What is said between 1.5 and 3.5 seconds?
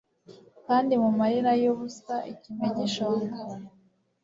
yubusa ikimegishonga